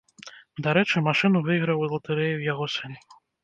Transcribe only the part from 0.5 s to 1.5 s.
Дарэчы, машыну